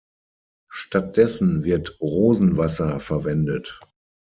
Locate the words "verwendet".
2.99-3.79